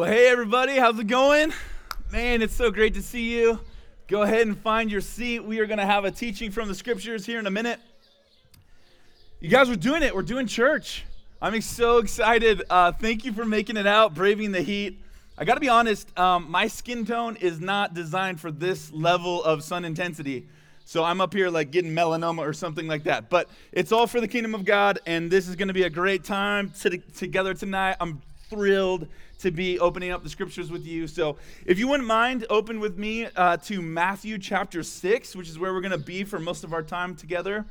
[0.00, 1.52] Well, hey, everybody, how's it going?
[2.10, 3.60] Man, it's so great to see you.
[4.08, 5.40] Go ahead and find your seat.
[5.40, 7.78] We are going to have a teaching from the scriptures here in a minute.
[9.40, 10.14] You guys, we're doing it.
[10.14, 11.04] We're doing church.
[11.42, 12.62] I'm so excited.
[12.70, 14.98] Uh, thank you for making it out, braving the heat.
[15.36, 19.44] I got to be honest, um, my skin tone is not designed for this level
[19.44, 20.48] of sun intensity.
[20.86, 23.28] So I'm up here like getting melanoma or something like that.
[23.28, 25.90] But it's all for the kingdom of God, and this is going to be a
[25.90, 27.96] great time to, together tonight.
[28.00, 29.06] I'm thrilled
[29.40, 31.06] to be opening up the scriptures with you.
[31.06, 31.36] So,
[31.66, 35.72] if you wouldn't mind, open with me uh, to Matthew chapter 6, which is where
[35.72, 37.64] we're going to be for most of our time together.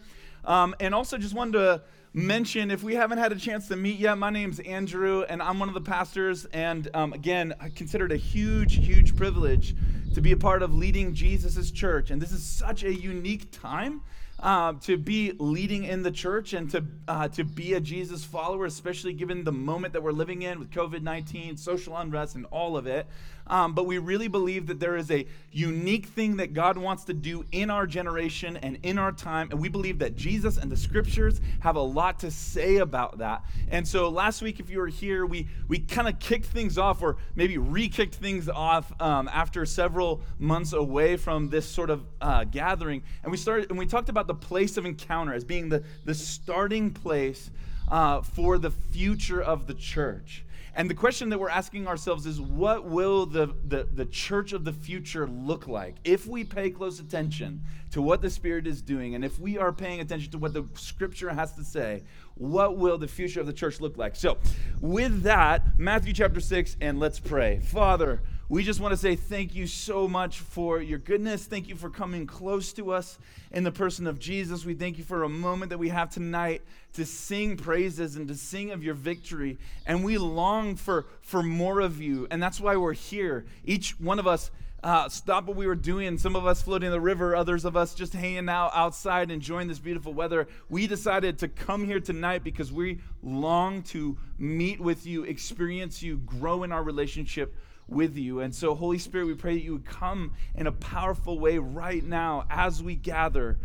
[0.46, 1.82] Um, and also, just wanted to
[2.14, 5.60] mention if we haven't had a chance to meet yet, my name's Andrew, and I'm
[5.60, 6.46] one of the pastors.
[6.46, 9.76] And um, again, I consider it a huge, huge privilege
[10.16, 12.10] to be a part of leading Jesus' church.
[12.10, 14.02] And this is such a unique time
[14.42, 18.66] uh, to be leading in the church and to, uh, to be a Jesus follower,
[18.66, 22.78] especially given the moment that we're living in with COVID 19, social unrest, and all
[22.78, 23.08] of it.
[23.50, 27.14] Um, but we really believe that there is a unique thing that God wants to
[27.14, 29.50] do in our generation and in our time.
[29.52, 33.44] And we believe that Jesus and the scriptures have a lot to say about that.
[33.70, 37.02] And so last week, if you were here, we, we kind of kicked things off,
[37.02, 42.04] or maybe re kicked things off um, after several months away from this sort of
[42.22, 43.04] uh, gathering.
[43.24, 46.14] And we started, and we talked about the place of encounter as being the, the
[46.14, 47.50] starting place
[47.90, 50.44] uh, for the future of the church.
[50.76, 54.64] And the question that we're asking ourselves is what will the, the, the church of
[54.64, 55.96] the future look like?
[56.04, 59.74] If we pay close attention to what the Spirit is doing, and if we are
[59.74, 62.04] paying attention to what the Scripture has to say,
[62.36, 64.16] what will the future of the church look like?
[64.16, 64.38] So,
[64.80, 67.60] with that, Matthew chapter 6, and let's pray.
[67.60, 71.46] Father, we just want to say thank you so much for your goodness.
[71.46, 73.20] Thank you for coming close to us
[73.52, 74.66] in the person of Jesus.
[74.66, 78.34] We thank you for a moment that we have tonight to sing praises and to
[78.34, 79.60] sing of your victory.
[79.86, 82.28] And we long for, for more of you.
[82.32, 83.46] And that's why we're here.
[83.66, 84.50] Each one of us
[84.84, 86.18] uh, stopped what we were doing.
[86.18, 89.68] Some of us floating in the river, others of us just hanging out outside, enjoying
[89.68, 90.48] this beautiful weather.
[90.72, 96.18] We decided to come here tonight because we long to meet with you, experience you,
[96.18, 97.54] grow in our relationship
[97.90, 98.42] with you.
[98.42, 102.04] And so, Holy Spirit, we pray that you would come in a powerful way right
[102.04, 103.58] now as we gather.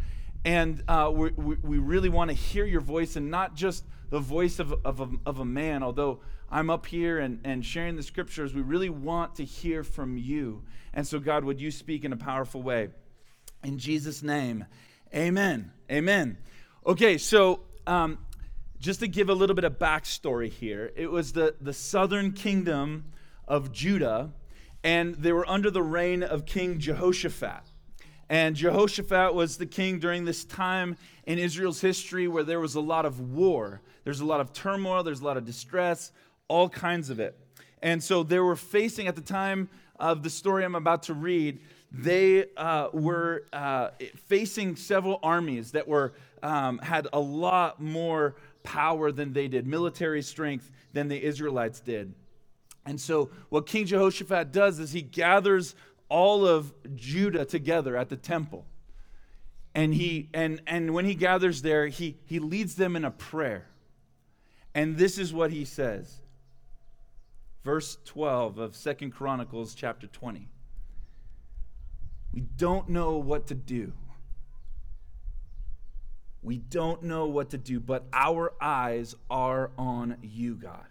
[0.45, 4.59] And uh, we, we really want to hear your voice and not just the voice
[4.59, 6.21] of, of, a, of a man, although
[6.51, 8.55] I'm up here and, and sharing the scriptures.
[8.55, 10.62] We really want to hear from you.
[10.93, 12.89] And so, God, would you speak in a powerful way?
[13.62, 14.67] In Jesus' name,
[15.15, 15.73] amen.
[15.91, 16.39] Amen.
[16.87, 18.19] Okay, so um,
[18.79, 23.06] just to give a little bit of backstory here, it was the, the southern kingdom
[23.47, 24.32] of Judah,
[24.82, 27.62] and they were under the reign of King Jehoshaphat.
[28.28, 30.97] And Jehoshaphat was the king during this time
[31.27, 33.82] in Israel's history where there was a lot of war.
[34.05, 36.12] There's a lot of turmoil, there's a lot of distress,
[36.49, 37.38] all kinds of it.
[37.82, 39.69] And so they were facing, at the time
[39.99, 41.61] of the story I'm about to read,
[41.93, 43.91] they uh, were uh,
[44.26, 50.22] facing several armies that were, um, had a lot more power than they did, military
[50.22, 52.15] strength than the Israelites did.
[52.87, 55.75] And so, what King Jehoshaphat does is he gathers
[56.09, 58.67] all of Judah together at the temple.
[59.75, 63.67] And, he, and, and when he gathers there, he, he leads them in a prayer.
[64.75, 66.21] And this is what he says.
[67.65, 70.49] Verse 12 of Second Chronicles chapter 20.
[72.33, 73.93] We don't know what to do.
[76.43, 80.87] We don't know what to do, but our eyes are on you, God.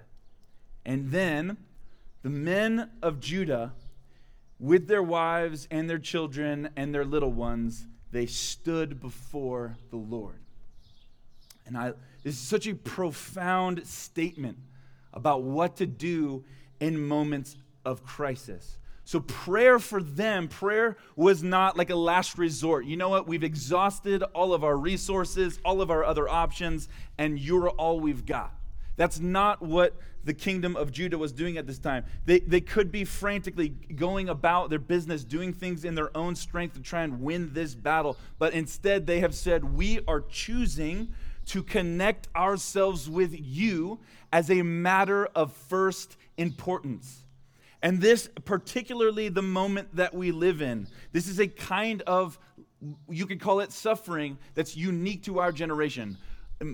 [0.83, 1.57] And then
[2.23, 3.73] the men of Judah,
[4.59, 10.39] with their wives and their children and their little ones, they stood before the Lord.
[11.65, 14.57] And I, this is such a profound statement
[15.13, 16.45] about what to do
[16.79, 18.77] in moments of crisis.
[19.05, 22.85] So, prayer for them, prayer was not like a last resort.
[22.85, 23.27] You know what?
[23.27, 28.25] We've exhausted all of our resources, all of our other options, and you're all we've
[28.25, 28.53] got.
[28.95, 32.05] That's not what the kingdom of Judah was doing at this time.
[32.25, 36.75] They, they could be frantically going about their business, doing things in their own strength
[36.75, 38.17] to try and win this battle.
[38.39, 41.13] But instead, they have said, We are choosing
[41.47, 43.99] to connect ourselves with you
[44.31, 47.25] as a matter of first importance.
[47.81, 52.39] And this, particularly the moment that we live in, this is a kind of,
[53.09, 56.17] you could call it suffering that's unique to our generation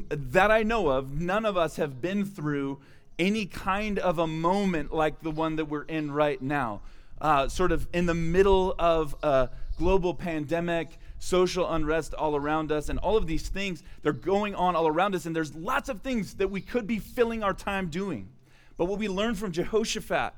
[0.09, 2.79] that I know of, none of us have been through
[3.17, 6.81] any kind of a moment like the one that we're in right now.
[7.19, 12.87] Uh, sort of in the middle of a global pandemic, social unrest all around us,
[12.87, 16.01] and all of these things, they're going on all around us, and there's lots of
[16.01, 18.29] things that we could be filling our time doing.
[18.77, 20.33] But what we learned from Jehoshaphat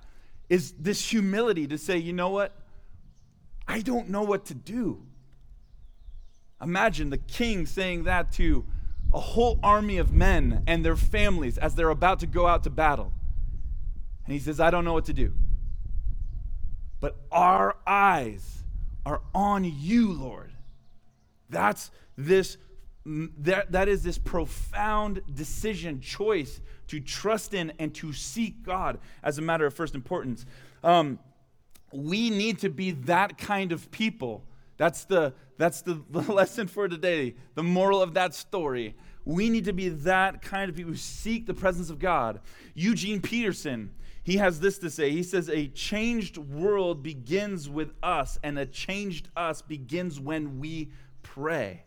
[0.49, 2.51] is this humility to say, you know what?
[3.67, 5.03] I don't know what to do.
[6.61, 8.65] Imagine the king saying that to
[9.13, 12.69] a whole army of men and their families as they're about to go out to
[12.69, 13.13] battle.
[14.25, 15.33] And he says, I don't know what to do.
[16.99, 18.63] But our eyes
[19.05, 20.53] are on you, Lord.
[21.49, 22.57] That's this
[23.03, 29.37] that, that is this profound decision, choice to trust in and to seek God as
[29.37, 30.45] a matter of first importance.
[30.83, 31.17] Um,
[31.91, 34.43] we need to be that kind of people.
[34.81, 38.95] That's the, that's the, lesson for today, the moral of that story.
[39.25, 42.39] We need to be that kind of people who seek the presence of God.
[42.73, 43.91] Eugene Peterson,
[44.23, 45.11] he has this to say.
[45.11, 50.89] He says, A changed world begins with us, and a changed us begins when we
[51.21, 51.83] pray.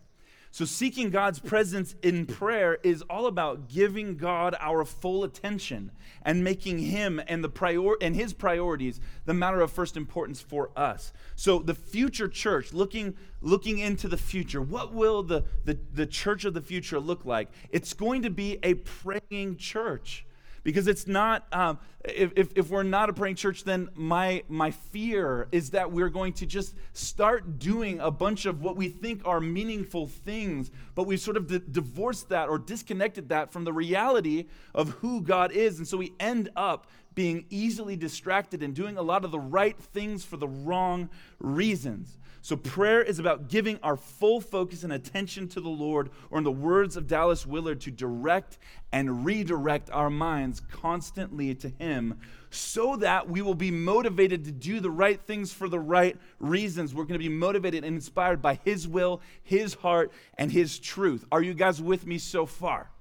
[0.55, 5.91] So, seeking God's presence in prayer is all about giving God our full attention
[6.21, 10.71] and making Him and, the prior- and His priorities the matter of first importance for
[10.77, 11.11] us.
[11.35, 16.45] So, the future church, looking, looking into the future, what will the, the, the church
[16.45, 17.49] of the future look like?
[17.69, 20.25] It's going to be a praying church
[20.65, 24.71] because it's not um, if, if, if, we're not a praying church then my my
[24.71, 29.21] fear is that we're going to just start doing a bunch of what we think
[29.23, 33.71] are meaningful things but we've sort of d- divorced that or disconnected that from the
[33.71, 35.77] reality of who god is.
[35.77, 39.77] And so we end up being easily distracted and doing a lot of the right
[39.77, 41.09] things for the wrong
[41.39, 46.37] reasons so, prayer is about giving our full focus and attention to the Lord, or
[46.37, 48.59] in the words of Dallas Willard, to direct
[48.91, 52.19] and redirect our minds constantly to Him
[52.51, 56.93] so that we will be motivated to do the right things for the right reasons.
[56.93, 61.25] We're going to be motivated and inspired by His will, His heart, and His truth.
[61.31, 62.91] Are you guys with me so far?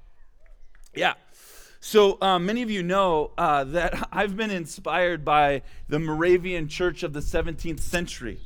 [0.95, 1.13] Yeah.
[1.81, 5.61] So, um, many of you know uh, that I've been inspired by
[5.91, 8.41] the Moravian church of the 17th century.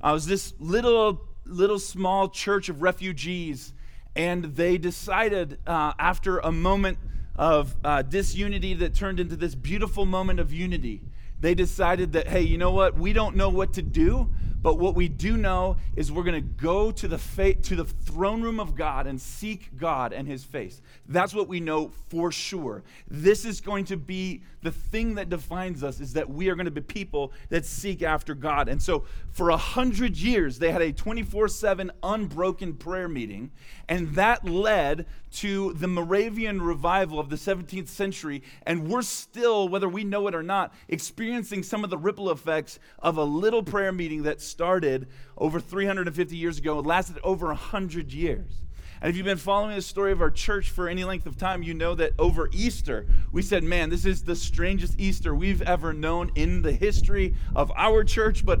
[0.00, 3.72] Uh, was this little, little small church of refugees,
[4.14, 6.98] and they decided uh, after a moment
[7.36, 11.02] of uh, disunity that turned into this beautiful moment of unity,
[11.40, 12.96] they decided that, hey, you know what?
[12.98, 14.30] We don't know what to do,
[14.62, 17.84] but what we do know is we're going to go to the fa- to the
[17.84, 20.80] throne room of God and seek God and his face.
[21.08, 22.82] That's what we know for sure.
[23.08, 26.64] This is going to be the thing that defines us is that we are going
[26.64, 28.68] to be people that seek after God.
[28.68, 33.52] And so for a hundred years, they had a 24-7 unbroken prayer meeting,
[33.88, 35.06] and that led
[35.36, 38.42] to the Moravian revival of the 17th century.
[38.64, 42.78] And we're still, whether we know it or not, experiencing some of the ripple effects
[42.98, 48.12] of a little prayer meeting that started over 350 years ago and lasted over 100
[48.12, 48.62] years.
[49.00, 51.62] And if you've been following the story of our church for any length of time,
[51.62, 55.92] you know that over Easter, we said, man, this is the strangest Easter we've ever
[55.92, 58.60] known in the history of our church, but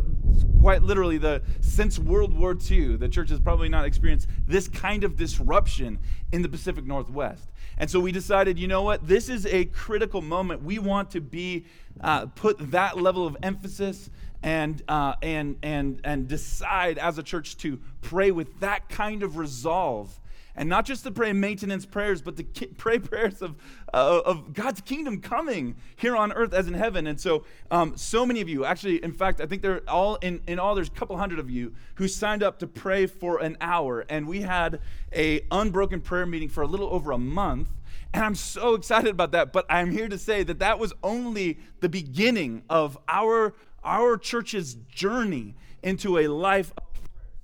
[0.60, 5.04] quite literally, the since World War II, the church has probably not experienced this kind
[5.04, 5.98] of disruption
[6.32, 7.50] in the Pacific Northwest.
[7.78, 9.06] And so we decided, you know what?
[9.06, 10.62] This is a critical moment.
[10.62, 11.66] We want to be
[12.00, 14.10] uh, put that level of emphasis
[14.42, 19.36] and, uh, and, and, and decide as a church to pray with that kind of
[19.36, 20.20] resolve
[20.56, 23.56] and not just to pray maintenance prayers, but to ki- pray prayers of,
[23.92, 27.06] uh, of God's kingdom coming here on earth as in heaven.
[27.06, 30.40] And so, um, so many of you, actually, in fact, I think they're all in,
[30.46, 33.56] in all, there's a couple hundred of you who signed up to pray for an
[33.60, 34.04] hour.
[34.08, 34.80] And we had
[35.12, 37.68] a unbroken prayer meeting for a little over a month.
[38.14, 39.52] And I'm so excited about that.
[39.52, 43.54] But I'm here to say that that was only the beginning of our,
[43.86, 46.84] our church's journey into a life of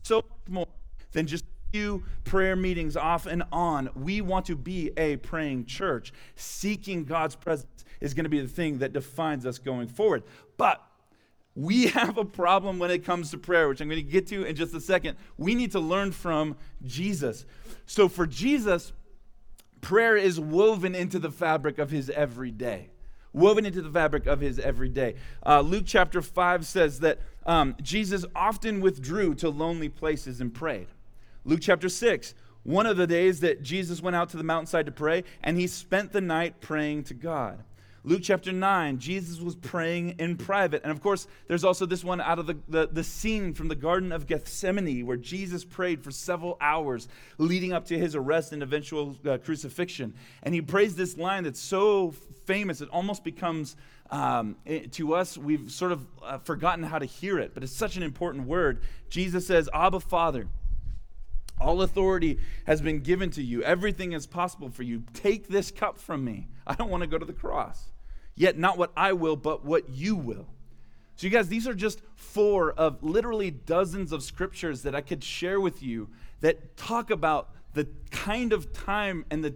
[0.02, 0.66] so much more
[1.12, 3.88] than just few prayer meetings off and on.
[3.94, 6.12] We want to be a praying church.
[6.36, 10.22] Seeking God's presence is going to be the thing that defines us going forward.
[10.58, 10.82] But
[11.54, 14.44] we have a problem when it comes to prayer, which I'm going to get to
[14.44, 15.16] in just a second.
[15.38, 17.46] We need to learn from Jesus.
[17.86, 18.92] So for Jesus,
[19.80, 22.90] prayer is woven into the fabric of his everyday.
[23.32, 25.14] Woven into the fabric of his everyday.
[25.44, 30.88] Uh, Luke chapter 5 says that um, Jesus often withdrew to lonely places and prayed.
[31.44, 34.92] Luke chapter 6, one of the days that Jesus went out to the mountainside to
[34.92, 37.64] pray, and he spent the night praying to God.
[38.04, 40.82] Luke chapter 9, Jesus was praying in private.
[40.82, 43.76] And of course, there's also this one out of the, the, the, scene from the
[43.76, 47.06] Garden of Gethsemane where Jesus prayed for several hours
[47.38, 50.14] leading up to his arrest and eventual uh, crucifixion.
[50.42, 52.10] And he prays this line that's so
[52.44, 53.76] famous, it almost becomes,
[54.10, 57.76] um, it, to us, we've sort of uh, forgotten how to hear it, but it's
[57.76, 58.82] such an important word.
[59.10, 60.48] Jesus says, Abba, Father.
[61.62, 63.62] All authority has been given to you.
[63.62, 65.04] Everything is possible for you.
[65.14, 66.48] Take this cup from me.
[66.66, 67.90] I don't want to go to the cross.
[68.34, 70.46] Yet not what I will, but what you will.
[71.16, 75.22] So, you guys, these are just four of literally dozens of scriptures that I could
[75.22, 76.08] share with you
[76.40, 79.54] that talk about the kind of time and the,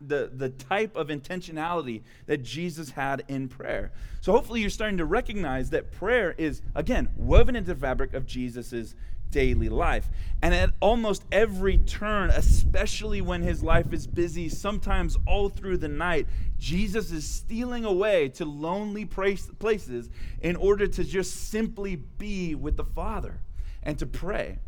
[0.00, 3.92] the, the type of intentionality that Jesus had in prayer.
[4.20, 8.26] So, hopefully, you're starting to recognize that prayer is, again, woven into the fabric of
[8.26, 8.94] Jesus's
[9.30, 10.08] daily life.
[10.40, 15.88] And at almost every turn, especially when his life is busy, sometimes all through the
[15.88, 16.26] night,
[16.58, 22.84] Jesus is stealing away to lonely places in order to just simply be with the
[22.84, 23.40] Father
[23.82, 24.58] and to pray.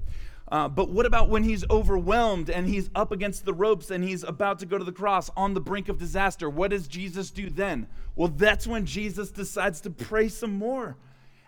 [0.50, 4.24] Uh, but what about when he's overwhelmed and he's up against the ropes and he's
[4.24, 6.50] about to go to the cross on the brink of disaster?
[6.50, 7.86] What does Jesus do then?
[8.16, 10.96] Well, that's when Jesus decides to pray some more.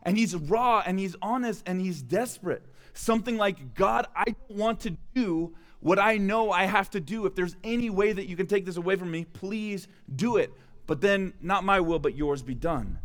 [0.04, 2.64] And he's raw and he's honest and he's desperate.
[2.94, 7.26] Something like, God, I don't want to do what I know I have to do.
[7.26, 10.52] If there's any way that you can take this away from me, please do it.
[10.86, 12.98] But then, not my will, but yours be done.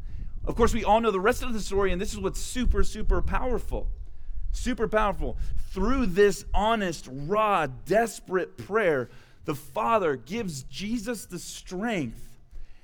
[0.45, 2.83] Of course, we all know the rest of the story, and this is what's super,
[2.83, 3.87] super powerful.
[4.51, 5.37] Super powerful.
[5.71, 9.09] Through this honest, raw, desperate prayer,
[9.45, 12.39] the Father gives Jesus the strength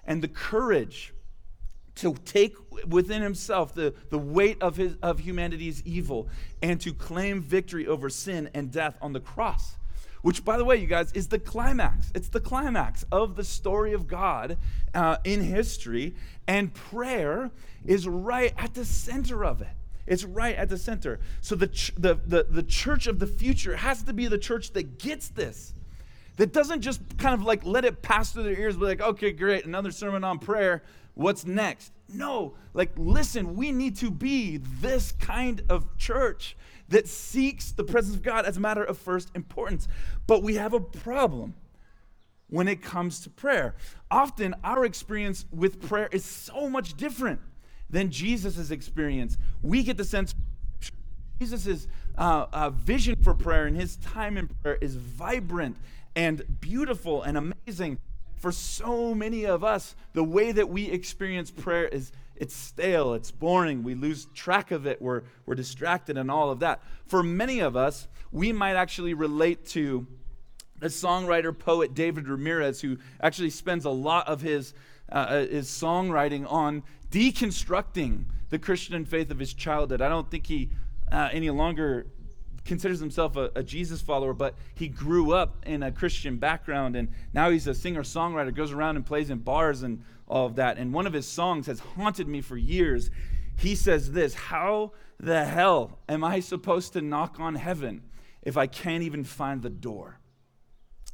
[0.05, 1.13] and the courage
[1.95, 2.55] to take
[2.87, 6.27] within himself the, the weight of, his, of humanity's evil
[6.61, 9.77] and to claim victory over sin and death on the cross.
[10.21, 12.11] Which, by the way, you guys, is the climax.
[12.15, 14.57] It's the climax of the story of God
[14.93, 16.15] uh, in history,
[16.47, 17.51] and prayer
[17.85, 19.67] is right at the center of it.
[20.07, 21.19] It's right at the center.
[21.41, 24.71] So the, ch- the, the, the church of the future has to be the church
[24.73, 25.73] that gets this
[26.37, 29.31] that doesn't just kind of like let it pass through their ears, be like, okay,
[29.31, 30.81] great, another sermon on prayer.
[31.15, 31.91] What's next?
[32.09, 36.55] No, like, listen, we need to be this kind of church
[36.89, 39.87] that seeks the presence of God as a matter of first importance.
[40.27, 41.55] But we have a problem
[42.49, 43.75] when it comes to prayer.
[44.11, 47.39] Often, our experience with prayer is so much different
[47.89, 49.37] than Jesus' experience.
[49.61, 50.35] We get the sense
[51.39, 55.77] Jesus' uh, uh, vision for prayer and his time in prayer is vibrant
[56.15, 57.99] and beautiful and amazing
[58.43, 63.31] for so many of us, the way that we experience prayer is it's stale, it's
[63.31, 66.81] boring, we lose track of it, we're, we're distracted, and all of that.
[67.07, 70.05] For many of us, we might actually relate to
[70.77, 74.73] the songwriter poet David Ramirez, who actually spends a lot of his,
[75.09, 80.01] uh, uh, his songwriting on deconstructing the Christian faith of his childhood.
[80.01, 80.69] I don't think he
[81.09, 82.07] uh, any longer
[82.65, 87.09] considers himself a, a, Jesus follower, but he grew up in a Christian background and
[87.33, 90.77] now he's a singer songwriter, goes around and plays in bars and all of that.
[90.77, 93.09] And one of his songs has haunted me for years.
[93.57, 98.01] He says this How the hell am I supposed to knock on heaven
[98.41, 100.19] if I can't even find the door?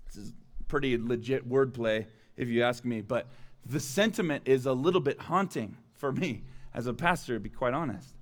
[0.08, 0.34] This is
[0.68, 2.06] pretty legit wordplay,
[2.38, 3.28] if you ask me, but
[3.66, 7.74] the sentiment is a little bit haunting for me as a pastor, to be quite
[7.74, 8.16] honest.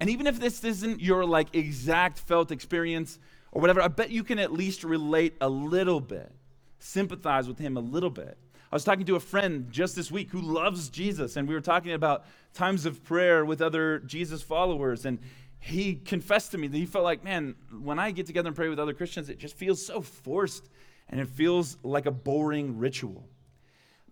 [0.00, 3.18] And even if this isn't your like exact felt experience
[3.52, 6.32] or whatever, I bet you can at least relate a little bit,
[6.78, 8.38] sympathize with him a little bit.
[8.72, 11.60] I was talking to a friend just this week who loves Jesus, and we were
[11.60, 15.04] talking about times of prayer with other Jesus followers.
[15.04, 15.18] And
[15.58, 18.68] he confessed to me that he felt like, man, when I get together and pray
[18.68, 20.68] with other Christians, it just feels so forced
[21.08, 23.28] and it feels like a boring ritual.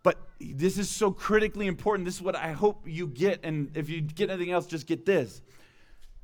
[0.03, 2.05] But this is so critically important.
[2.05, 3.41] This is what I hope you get.
[3.45, 5.41] And if you get anything else, just get this.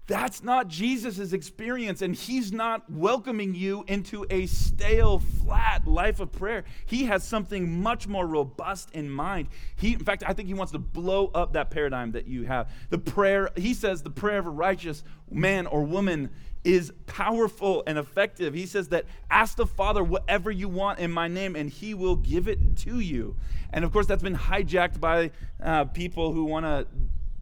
[0.06, 6.30] That's not Jesus' experience, and he's not welcoming you into a stale, flat life of
[6.30, 6.64] prayer.
[6.84, 9.48] He has something much more robust in mind.
[9.76, 12.70] He, in fact, I think he wants to blow up that paradigm that you have.
[12.90, 16.28] The prayer, he says, the prayer of a righteous man or woman
[16.64, 18.52] is powerful and effective.
[18.52, 22.16] He says that ask the Father whatever you want in my name, and he will
[22.16, 23.36] give it to you.
[23.72, 25.30] And of course, that's been hijacked by
[25.62, 26.86] uh, people who want to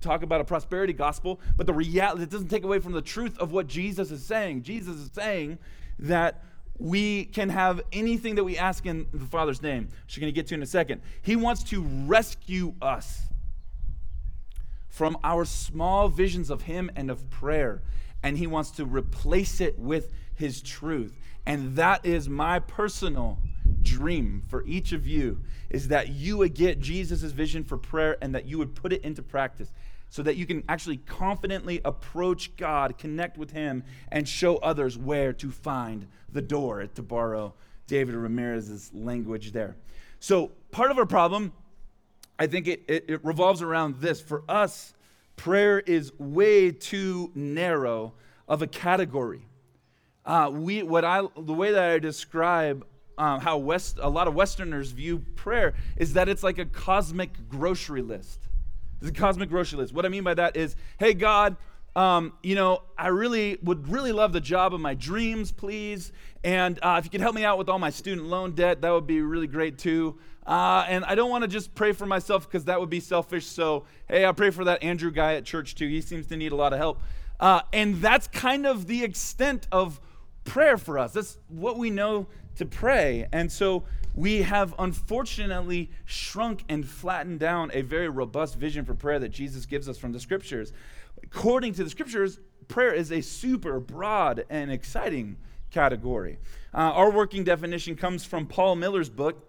[0.02, 3.38] talk about a prosperity gospel, but the reality, it doesn't take away from the truth
[3.38, 4.62] of what Jesus is saying.
[4.62, 5.58] Jesus is saying
[5.98, 6.42] that
[6.78, 10.34] we can have anything that we ask in the Father's name, which we're going to
[10.34, 11.00] get to in a second.
[11.22, 13.22] He wants to rescue us
[14.88, 17.82] from our small visions of Him and of prayer,
[18.22, 21.16] and He wants to replace it with His truth.
[21.46, 23.38] And that is my personal
[23.82, 25.40] dream for each of you
[25.70, 29.02] is that you would get Jesus' vision for prayer and that you would put it
[29.02, 29.72] into practice
[30.12, 35.32] so that you can actually confidently approach God, connect with Him, and show others where
[35.32, 37.54] to find the door, to borrow
[37.86, 39.74] David Ramirez's language there.
[40.20, 41.54] So, part of our problem,
[42.38, 44.20] I think it, it, it revolves around this.
[44.20, 44.92] For us,
[45.36, 48.12] prayer is way too narrow
[48.46, 49.46] of a category.
[50.26, 52.84] Uh, we, what I, the way that I describe
[53.16, 57.48] uh, how West, a lot of Westerners view prayer is that it's like a cosmic
[57.48, 58.48] grocery list.
[59.08, 59.92] A cosmic grocery list.
[59.92, 61.56] What I mean by that is, hey, God,
[61.94, 66.12] um, you know, I really would really love the job of my dreams, please.
[66.42, 68.90] And uh, if you could help me out with all my student loan debt, that
[68.90, 70.18] would be really great too.
[70.46, 73.46] Uh, and I don't want to just pray for myself because that would be selfish.
[73.46, 75.86] So, hey, I pray for that Andrew guy at church too.
[75.86, 77.00] He seems to need a lot of help.
[77.38, 80.00] Uh, and that's kind of the extent of
[80.44, 81.12] prayer for us.
[81.12, 83.28] That's what we know to pray.
[83.32, 89.18] And so we have unfortunately shrunk and flattened down a very robust vision for prayer
[89.18, 90.72] that Jesus gives us from the scriptures.
[91.22, 92.38] According to the scriptures,
[92.68, 95.36] prayer is a super broad and exciting
[95.70, 96.38] category.
[96.74, 99.48] Uh, our working definition comes from Paul Miller's book,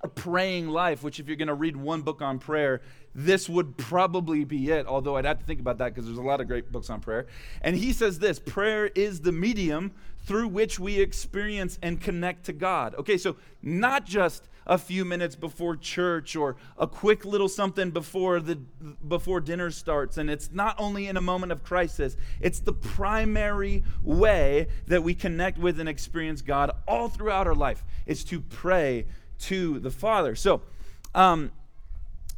[0.00, 2.82] A Praying Life, which, if you're going to read one book on prayer,
[3.14, 6.22] this would probably be it, although I'd have to think about that because there's a
[6.22, 7.26] lot of great books on prayer.
[7.62, 9.92] And he says this prayer is the medium
[10.24, 12.94] through which we experience and connect to God.
[12.94, 18.38] Okay, so not just a few minutes before church or a quick little something before
[18.38, 18.56] the
[19.08, 23.82] before dinner starts and it's not only in a moment of crisis it's the primary
[24.02, 29.06] way that we connect with and experience god all throughout our life is to pray
[29.38, 30.62] to the father so
[31.14, 31.50] um,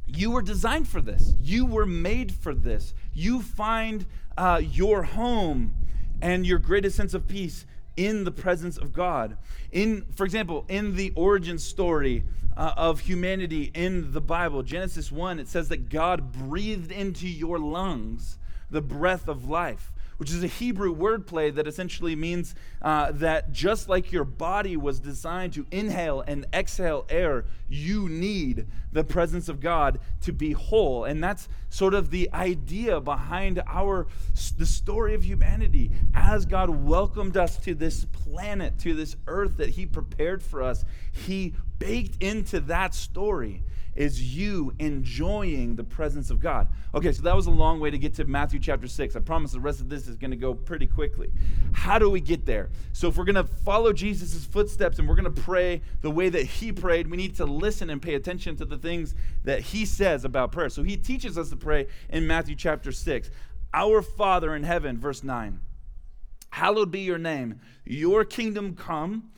[0.07, 1.35] you were designed for this.
[1.41, 2.95] You were made for this.
[3.15, 5.75] You find uh, your home
[6.21, 7.65] and your greatest sense of peace
[7.97, 9.37] in the presence of God.
[9.71, 12.25] In, for example, in the origin story
[12.57, 17.59] uh, of humanity in the Bible, Genesis 1, it says that God breathed into your
[17.59, 18.39] lungs
[18.71, 23.89] the breath of life which is a Hebrew wordplay that essentially means uh, that just
[23.89, 29.61] like your body was designed to inhale and exhale air, you need the presence of
[29.61, 31.07] God to be whole.
[31.07, 34.09] And that's sort of the idea behind our
[34.59, 35.91] the story of humanity.
[36.13, 40.85] As God welcomed us to this planet, to this earth that He prepared for us,
[41.13, 43.63] He baked into that story
[44.01, 46.69] is you enjoying the presence of God.
[46.95, 49.15] Okay, so that was a long way to get to Matthew chapter 6.
[49.15, 51.31] I promise the rest of this is going to go pretty quickly.
[51.73, 52.71] How do we get there?
[52.95, 56.31] So, if we're going to follow Jesus' footsteps and we're going to pray the way
[56.31, 59.85] that he prayed, we need to listen and pay attention to the things that he
[59.85, 60.71] says about prayer.
[60.71, 63.31] So, he teaches us to pray in Matthew chapter 6.
[63.75, 65.61] Our Father in heaven, verse 9.
[66.53, 67.61] Hallowed be your name.
[67.85, 69.31] Your kingdom come.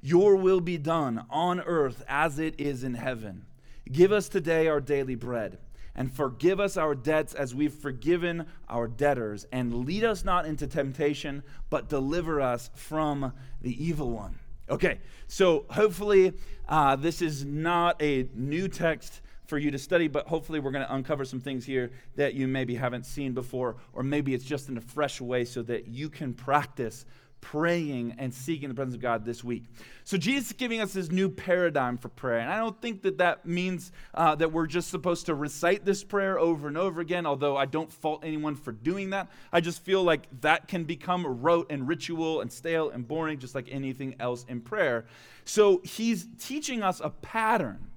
[0.00, 3.46] Your will be done on earth as it is in heaven.
[3.90, 5.58] Give us today our daily bread,
[5.96, 10.68] and forgive us our debts as we've forgiven our debtors, and lead us not into
[10.68, 14.38] temptation, but deliver us from the evil one.
[14.68, 16.34] Okay, so hopefully
[16.68, 20.86] uh, this is not a new text for you to study, but hopefully we're going
[20.86, 24.68] to uncover some things here that you maybe haven't seen before, or maybe it's just
[24.68, 27.04] in a fresh way so that you can practice
[27.40, 29.64] praying and seeking the presence of God this week.
[30.04, 32.38] So, Jesus is giving us this new paradigm for prayer.
[32.38, 36.02] And I don't think that that means uh, that we're just supposed to recite this
[36.04, 39.28] prayer over and over again, although I don't fault anyone for doing that.
[39.52, 43.54] I just feel like that can become rote and ritual and stale and boring, just
[43.54, 45.06] like anything else in prayer.
[45.44, 47.89] So, he's teaching us a pattern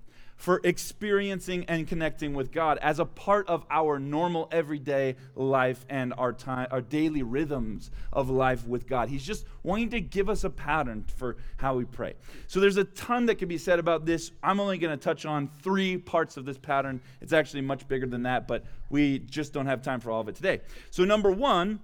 [0.44, 6.14] for experiencing and connecting with God as a part of our normal everyday life and
[6.18, 9.08] our time our daily rhythms of life with God.
[9.08, 12.16] He's just wanting to give us a pattern for how we pray.
[12.48, 14.32] So there's a ton that can be said about this.
[14.44, 17.00] I'm only going to touch on 3 parts of this pattern.
[17.22, 20.28] It's actually much bigger than that, but we just don't have time for all of
[20.28, 20.60] it today.
[20.92, 21.80] So number 1,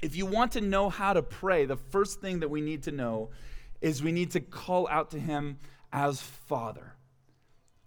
[0.00, 2.90] if you want to know how to pray, the first thing that we need to
[2.90, 3.28] know
[3.82, 5.58] is we need to call out to him
[5.92, 6.94] as Father.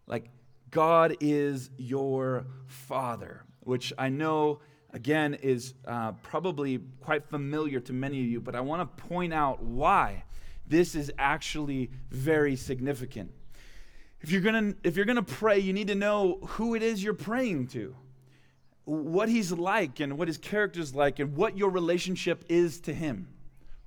[0.07, 0.29] Like,
[0.71, 4.59] God is your Father, which I know,
[4.93, 9.33] again, is uh, probably quite familiar to many of you, but I want to point
[9.33, 10.23] out why
[10.67, 13.31] this is actually very significant.
[14.21, 17.13] If you're gonna, if you're gonna pray, you need to know who it is you're
[17.13, 17.95] praying to,
[18.85, 22.93] what he's like, and what his character is like, and what your relationship is to
[22.93, 23.27] him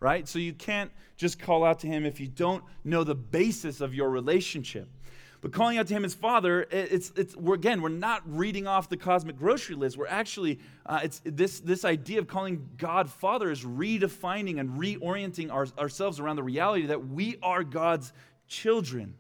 [0.01, 0.29] right?
[0.29, 3.95] So you can't just call out to him if you don't know the basis of
[3.95, 4.89] your relationship.
[5.41, 8.89] But calling out to him as Father, it's, it's, we're, again, we're not reading off
[8.89, 9.97] the cosmic grocery list.
[9.97, 15.53] We're actually, uh, it's this, this idea of calling God Father is redefining and reorienting
[15.53, 18.13] our, ourselves around the reality that we are God's
[18.49, 19.15] children.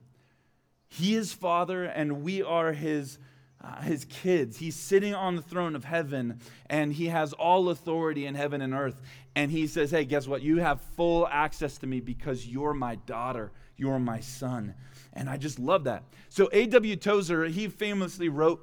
[0.88, 3.18] He is Father, and we are His,
[3.62, 4.56] uh, his kids.
[4.56, 8.74] He's sitting on the throne of heaven, and He has all authority in heaven and
[8.74, 9.00] earth.
[9.36, 10.42] And He says, Hey, guess what?
[10.42, 14.74] You have full access to me because you're my daughter, you're my son.
[15.12, 16.04] And I just love that.
[16.28, 16.96] So A.W.
[16.96, 18.60] Tozer, he famously wrote,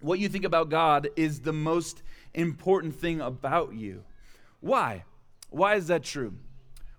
[0.00, 4.04] What you think about God is the most important thing about you.
[4.60, 5.04] Why?
[5.50, 6.34] Why is that true?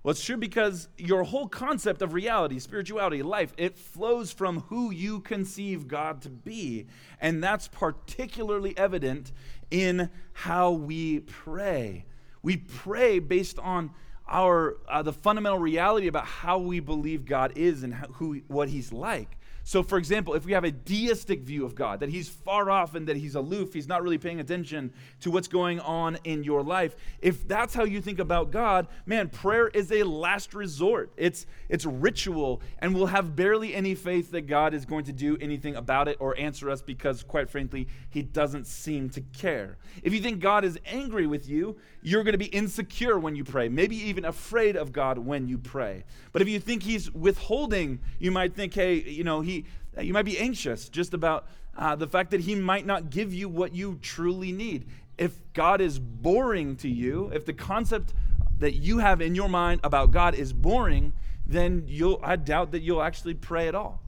[0.05, 4.91] Well, it's true because your whole concept of reality, spirituality, life, it flows from who
[4.91, 6.85] you conceive God to be.
[7.19, 9.31] And that's particularly evident
[9.71, 12.05] in how we pray.
[12.43, 13.89] We pray based on
[14.27, 18.69] our uh, the fundamental reality about how we believe God is and how, who what
[18.69, 19.37] he's like.
[19.67, 22.93] So, for example, if we have a deistic view of God, that He's far off
[22.93, 26.61] and that He's aloof, He's not really paying attention to what's going on in your
[26.61, 31.11] life, if that's how you think about God, man, prayer is a last resort.
[31.17, 35.35] It's, it's ritual, and we'll have barely any faith that God is going to do
[35.41, 39.77] anything about it or answer us because, quite frankly, He doesn't seem to care.
[40.03, 43.43] If you think God is angry with you, you're going to be insecure when you
[43.43, 46.03] pray, maybe even afraid of God when you pray.
[46.33, 49.54] But if you think He's withholding, you might think, hey, you know, He
[50.01, 53.47] you might be anxious just about uh, the fact that He might not give you
[53.47, 54.87] what you truly need.
[55.17, 58.13] If God is boring to you, if the concept
[58.59, 61.13] that you have in your mind about God is boring,
[61.45, 64.01] then you'll, I doubt that you'll actually pray at all.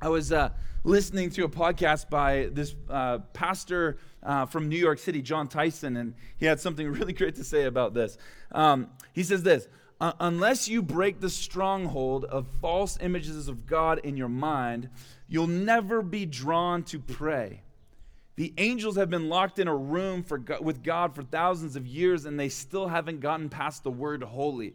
[0.00, 0.50] I was uh,
[0.84, 5.96] listening to a podcast by this uh, pastor uh, from New York City, John Tyson,
[5.96, 8.18] and he had something really great to say about this.
[8.52, 9.68] Um, he says this
[10.00, 14.90] uh, unless you break the stronghold of false images of God in your mind,
[15.28, 17.62] you'll never be drawn to pray.
[18.36, 22.24] The angels have been locked in a room for with God for thousands of years,
[22.24, 24.74] and they still haven't gotten past the word holy.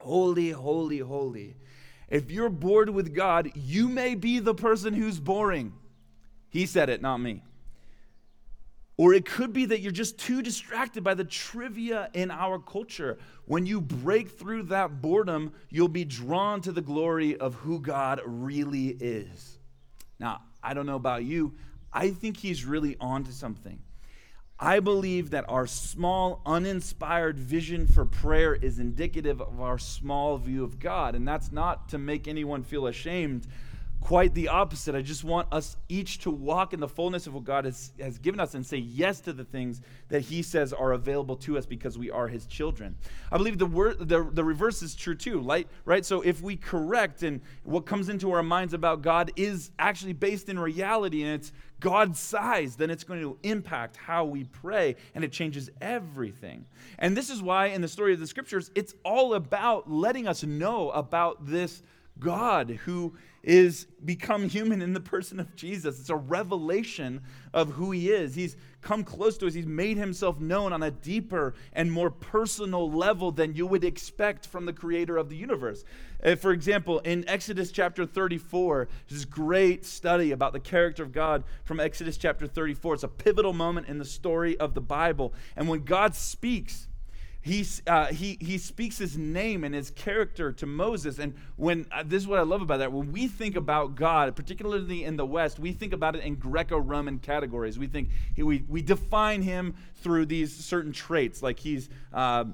[0.00, 1.56] Holy, holy, holy.
[2.08, 5.72] If you're bored with God, you may be the person who's boring.
[6.50, 7.42] He said it, not me.
[8.98, 13.18] Or it could be that you're just too distracted by the trivia in our culture.
[13.44, 18.20] When you break through that boredom, you'll be drawn to the glory of who God
[18.26, 19.60] really is.
[20.18, 21.54] Now, I don't know about you,
[21.92, 23.80] I think he's really on to something.
[24.60, 30.64] I believe that our small, uninspired vision for prayer is indicative of our small view
[30.64, 31.14] of God.
[31.14, 33.46] And that's not to make anyone feel ashamed
[34.00, 34.94] Quite the opposite.
[34.94, 38.18] I just want us each to walk in the fullness of what God has, has
[38.18, 41.66] given us and say yes to the things that He says are available to us
[41.66, 42.94] because we are His children.
[43.30, 45.68] I believe the word the, the reverse is true too, right?
[45.84, 46.06] right?
[46.06, 50.48] So if we correct and what comes into our minds about God is actually based
[50.48, 55.22] in reality and it's God's size, then it's going to impact how we pray and
[55.22, 56.64] it changes everything.
[56.98, 60.42] And this is why in the story of the scriptures, it's all about letting us
[60.44, 61.82] know about this
[62.20, 66.00] God who is become human in the person of Jesus.
[66.00, 67.22] It's a revelation
[67.54, 68.34] of who he is.
[68.34, 69.54] He's come close to us.
[69.54, 74.46] He's made himself known on a deeper and more personal level than you would expect
[74.46, 75.84] from the creator of the universe.
[76.22, 81.44] Uh, for example, in Exodus chapter 34, this great study about the character of God
[81.64, 82.94] from Exodus chapter 34.
[82.94, 85.32] It's a pivotal moment in the story of the Bible.
[85.56, 86.87] And when God speaks,
[87.48, 91.18] he, uh, he, he speaks his name and his character to Moses.
[91.18, 94.36] And when uh, this is what I love about that, when we think about God,
[94.36, 97.78] particularly in the West, we think about it in Greco Roman categories.
[97.78, 101.88] We think he, we, we define him through these certain traits, like he's.
[102.12, 102.44] Uh,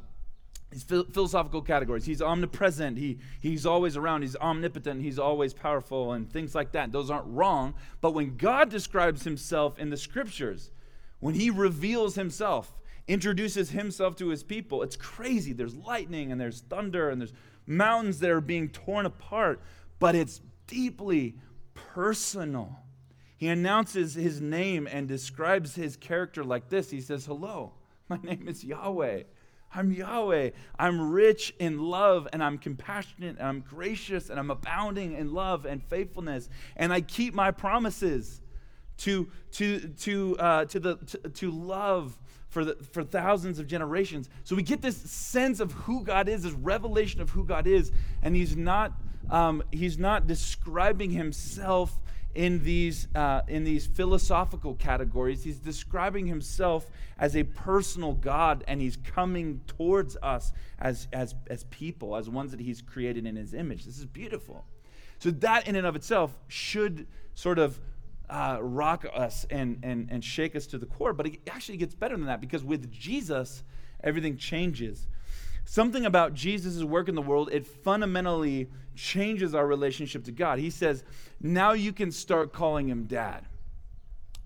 [1.13, 2.05] philosophical categories.
[2.05, 2.99] He's omnipresent.
[2.99, 4.23] He, he's always around.
[4.23, 5.03] He's omnipotent.
[5.03, 6.91] He's always powerful, and things like that.
[6.91, 7.75] Those aren't wrong.
[8.01, 10.73] But when God describes himself in the scriptures,
[11.21, 12.75] when he reveals himself,
[13.07, 14.83] introduces himself to his people.
[14.83, 15.53] It's crazy.
[15.53, 17.33] There's lightning and there's thunder and there's
[17.67, 19.61] mountains that are being torn apart,
[19.99, 21.37] but it's deeply
[21.75, 22.79] personal.
[23.37, 27.75] He announces his name and describes his character like this He says, Hello,
[28.09, 29.25] my name is Yahweh.
[29.77, 30.51] I'm Yahweh.
[30.79, 35.67] I'm rich in love and I'm compassionate and I'm gracious and I'm abounding in love
[35.67, 38.41] and faithfulness and I keep my promises
[38.99, 42.17] to, to, to, uh, to, the, to, to love
[42.55, 44.31] for, the, for thousands of generations.
[44.45, 47.91] So we get this sense of who God is, this revelation of who God is,
[48.23, 48.93] and he's not,
[49.29, 51.99] um, he's not describing himself
[52.33, 55.43] in these, uh, in these philosophical categories.
[55.43, 56.89] He's describing himself
[57.19, 62.53] as a personal God, and he's coming towards us as, as, as people, as ones
[62.53, 63.85] that he's created in his image.
[63.85, 64.65] This is beautiful.
[65.19, 67.81] So that in and of itself should sort of
[68.29, 71.95] uh, rock us and, and, and shake us to the core, but it actually gets
[71.95, 73.63] better than that because with Jesus,
[74.03, 75.07] everything changes.
[75.65, 80.59] Something about Jesus' work in the world, it fundamentally changes our relationship to God.
[80.59, 81.05] He says,
[81.41, 83.47] now you can start calling him dad.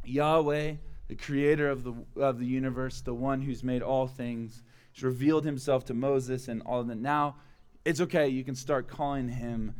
[0.05, 0.75] Yahweh,
[1.09, 4.63] the creator of the, of the universe, the one who's made all things,
[4.95, 6.99] has revealed himself to Moses and all of that.
[6.99, 7.37] Now
[7.85, 9.75] it's okay, you can start calling him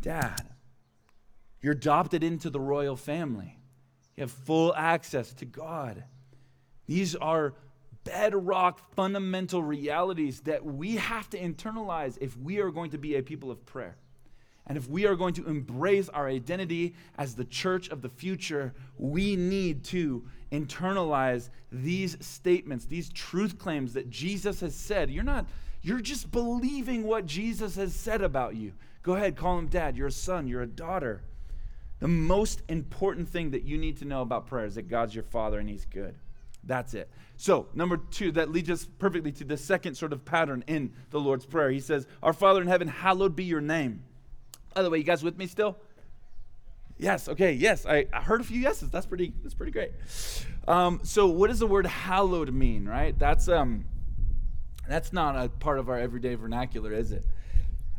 [0.00, 0.53] dad.
[1.64, 3.56] You're adopted into the royal family.
[4.16, 6.04] You have full access to God.
[6.84, 7.54] These are
[8.04, 13.22] bedrock fundamental realities that we have to internalize if we are going to be a
[13.22, 13.96] people of prayer.
[14.66, 18.74] And if we are going to embrace our identity as the church of the future,
[18.98, 20.22] we need to
[20.52, 25.10] internalize these statements, these truth claims that Jesus has said.
[25.10, 25.46] You're not,
[25.80, 28.74] you're just believing what Jesus has said about you.
[29.02, 29.96] Go ahead, call him dad.
[29.96, 31.22] You're a son, you're a daughter.
[32.04, 35.24] The most important thing that you need to know about prayer is that God's your
[35.24, 36.14] father and he's good.
[36.62, 37.08] That's it.
[37.38, 41.18] So, number two, that leads us perfectly to the second sort of pattern in the
[41.18, 41.70] Lord's Prayer.
[41.70, 44.02] He says, Our Father in heaven, hallowed be your name.
[44.74, 45.78] By the way, you guys with me still?
[46.98, 47.86] Yes, okay, yes.
[47.86, 48.90] I, I heard a few yeses.
[48.90, 49.92] That's pretty, that's pretty great.
[50.68, 53.18] Um, so what does the word hallowed mean, right?
[53.18, 53.86] That's um
[54.86, 57.24] that's not a part of our everyday vernacular, is it?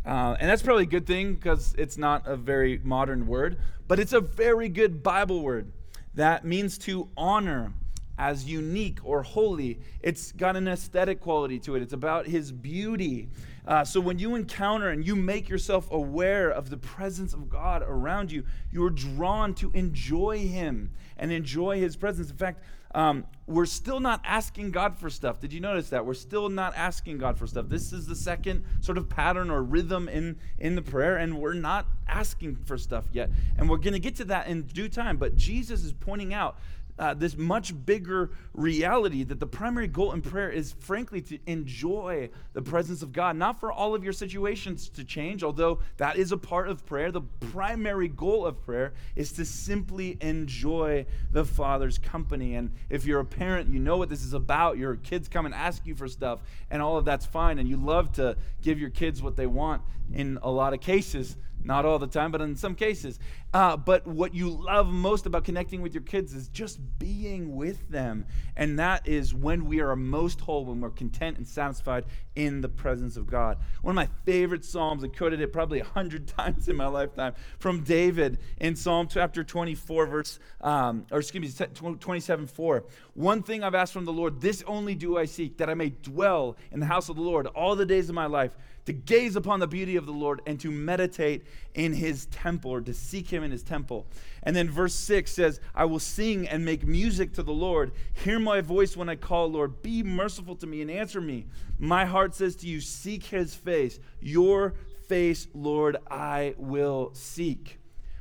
[0.05, 3.99] Uh, and that's probably a good thing because it's not a very modern word, but
[3.99, 5.71] it's a very good Bible word
[6.13, 7.73] that means to honor
[8.17, 9.79] as unique or holy.
[10.01, 13.27] It's got an aesthetic quality to it, it's about his beauty.
[13.67, 17.83] Uh, so when you encounter and you make yourself aware of the presence of God
[17.83, 22.29] around you, you're drawn to enjoy him and enjoy his presence.
[22.29, 22.61] In fact,
[22.95, 25.41] um, we're still not asking God for stuff.
[25.41, 26.05] Did you notice that?
[26.05, 27.67] We're still not asking God for stuff.
[27.67, 31.53] This is the second sort of pattern or rhythm in, in the prayer, and we're
[31.53, 33.29] not asking for stuff yet.
[33.57, 35.17] And we're going to get to that in due time.
[35.17, 36.57] But Jesus is pointing out
[36.97, 42.29] uh, this much bigger reality that the primary goal in prayer is, frankly, to enjoy
[42.53, 43.35] the presence of God.
[43.35, 47.11] Not for all of your situations to change, although that is a part of prayer.
[47.11, 52.55] The primary goal of prayer is to simply enjoy the Father's company.
[52.55, 54.77] And if you're a parent, you know what this is about.
[54.77, 57.59] Your kids come and ask you for stuff, and all of that's fine.
[57.59, 59.81] And you love to give your kids what they want
[60.13, 61.35] in a lot of cases.
[61.65, 63.19] Not all the time, but in some cases.
[63.51, 67.89] Uh, but what you love most about connecting with your kids is just being with
[67.89, 68.25] them.
[68.55, 72.69] And that is when we are most whole, when we're content and satisfied in the
[72.69, 73.57] presence of God.
[73.81, 77.33] One of my favorite Psalms, I quoted it probably a hundred times in my lifetime,
[77.57, 81.65] from David in Psalm chapter 24, verse, um, or excuse me,
[81.99, 82.83] 27 4.
[83.15, 85.89] One thing I've asked from the Lord, this only do I seek, that I may
[85.89, 89.35] dwell in the house of the Lord all the days of my life to gaze
[89.35, 93.29] upon the beauty of the Lord and to meditate in his temple or to seek
[93.29, 94.05] him in his temple.
[94.43, 97.91] And then verse 6 says, I will sing and make music to the Lord.
[98.13, 99.81] Hear my voice when I call, Lord.
[99.81, 101.47] Be merciful to me and answer me.
[101.79, 103.99] My heart says to you, Seek his face.
[104.21, 104.75] Your
[105.07, 107.79] face, Lord, I will seek.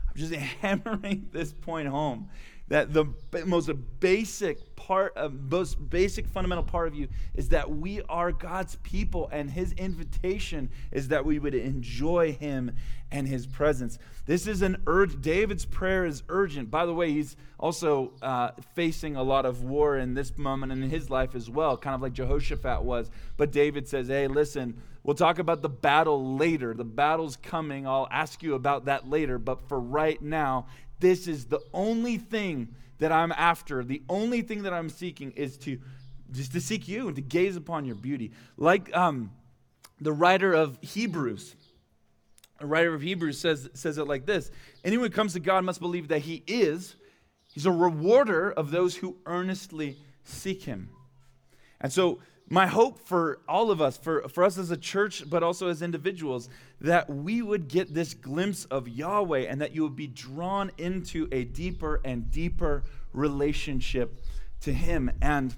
[0.08, 2.30] I'm just hammering this point home
[2.74, 3.06] that the
[3.46, 7.06] most basic part of most basic fundamental part of you
[7.36, 12.72] is that we are God's people and his invitation is that we would enjoy him
[13.12, 13.96] and his presence.
[14.26, 16.68] This is an urgent David's prayer is urgent.
[16.68, 20.82] By the way, he's also uh, facing a lot of war in this moment in
[20.90, 23.08] his life as well, kind of like Jehoshaphat was.
[23.36, 26.72] But David says, "Hey, listen, We'll talk about the battle later.
[26.72, 27.86] The battle's coming.
[27.86, 29.38] I'll ask you about that later.
[29.38, 30.66] But for right now,
[31.00, 33.84] this is the only thing that I'm after.
[33.84, 35.78] The only thing that I'm seeking is to
[36.30, 38.32] just to seek you and to gaze upon your beauty.
[38.56, 39.30] Like um,
[40.00, 41.54] the writer of Hebrews,
[42.58, 44.50] the writer of Hebrews says, says it like this
[44.84, 46.96] Anyone who comes to God must believe that He is,
[47.52, 50.90] He's a rewarder of those who earnestly seek Him.
[51.80, 55.42] And so my hope for all of us, for, for us as a church, but
[55.42, 56.48] also as individuals,
[56.80, 61.26] that we would get this glimpse of Yahweh and that you would be drawn into
[61.32, 64.20] a deeper and deeper relationship
[64.60, 65.10] to Him.
[65.22, 65.54] And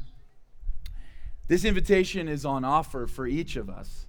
[1.48, 4.06] this invitation is on offer for each of us.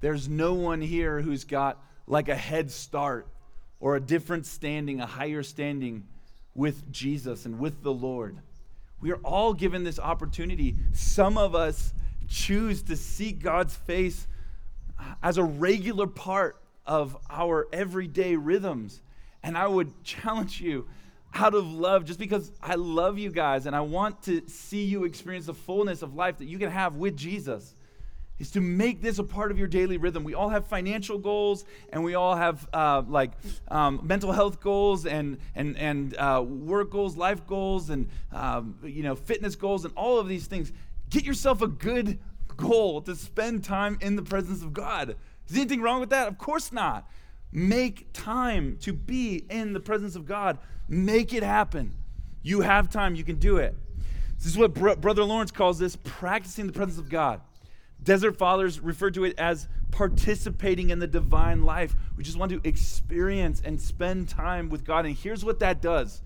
[0.00, 3.28] There's no one here who's got like a head start
[3.80, 6.06] or a different standing, a higher standing
[6.54, 8.38] with Jesus and with the Lord.
[9.00, 10.76] We are all given this opportunity.
[10.92, 11.94] Some of us
[12.28, 14.26] choose to seek God's face
[15.22, 19.00] as a regular part of our everyday rhythms.
[19.42, 20.86] And I would challenge you
[21.34, 25.04] out of love, just because I love you guys and I want to see you
[25.04, 27.74] experience the fullness of life that you can have with Jesus
[28.40, 30.24] is to make this a part of your daily rhythm.
[30.24, 33.32] We all have financial goals, and we all have uh, like
[33.68, 39.02] um, mental health goals, and and and uh, work goals, life goals, and um, you
[39.02, 40.72] know fitness goals, and all of these things.
[41.10, 42.18] Get yourself a good
[42.56, 45.16] goal to spend time in the presence of God.
[45.48, 46.28] Is anything wrong with that?
[46.28, 47.08] Of course not.
[47.52, 50.58] Make time to be in the presence of God.
[50.88, 51.94] Make it happen.
[52.42, 53.16] You have time.
[53.16, 53.74] You can do it.
[54.38, 57.40] This is what Br- Brother Lawrence calls this practicing the presence of God.
[58.02, 61.94] Desert fathers refer to it as participating in the divine life.
[62.16, 65.06] We just want to experience and spend time with God.
[65.06, 66.22] And here's what that does.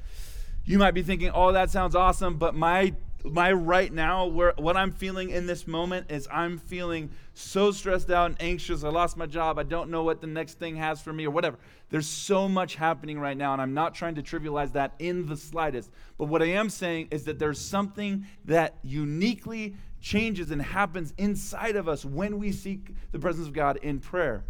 [0.64, 4.76] You might be thinking, oh, that sounds awesome, but my my right now, where what
[4.76, 8.84] I'm feeling in this moment is I'm feeling so stressed out and anxious.
[8.84, 9.58] I lost my job.
[9.58, 11.58] I don't know what the next thing has for me or whatever.
[11.88, 15.36] There's so much happening right now, and I'm not trying to trivialize that in the
[15.36, 15.90] slightest.
[16.18, 21.76] But what I am saying is that there's something that uniquely changes and happens inside
[21.76, 24.44] of us when we seek the presence of God in prayer.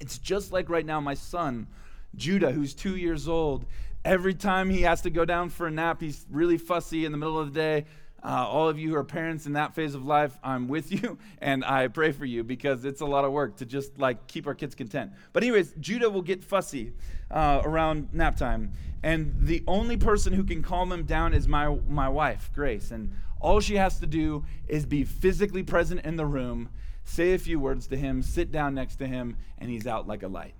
[0.00, 1.68] It's just like right now, my son,
[2.16, 3.66] Judah, who's two years old,
[4.04, 7.18] Every time he has to go down for a nap, he's really fussy in the
[7.18, 7.84] middle of the day.
[8.24, 11.18] Uh, all of you who are parents in that phase of life, I'm with you
[11.38, 14.46] and I pray for you because it's a lot of work to just like keep
[14.46, 15.12] our kids content.
[15.32, 16.94] But, anyways, Judah will get fussy
[17.30, 18.72] uh, around nap time.
[19.04, 22.90] And the only person who can calm him down is my, my wife, Grace.
[22.90, 26.70] And all she has to do is be physically present in the room,
[27.04, 30.22] say a few words to him, sit down next to him, and he's out like
[30.22, 30.54] a light.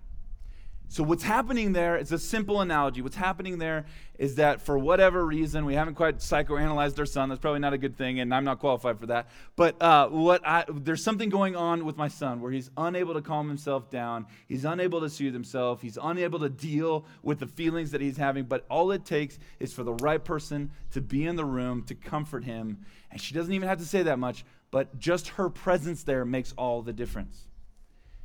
[0.92, 3.00] So, what's happening there, it's a simple analogy.
[3.00, 3.86] What's happening there
[4.18, 7.30] is that for whatever reason, we haven't quite psychoanalyzed our son.
[7.30, 9.30] That's probably not a good thing, and I'm not qualified for that.
[9.56, 13.22] But uh, what I, there's something going on with my son where he's unable to
[13.22, 14.26] calm himself down.
[14.48, 15.80] He's unable to soothe himself.
[15.80, 18.44] He's unable to deal with the feelings that he's having.
[18.44, 21.94] But all it takes is for the right person to be in the room to
[21.94, 22.84] comfort him.
[23.10, 26.52] And she doesn't even have to say that much, but just her presence there makes
[26.58, 27.46] all the difference.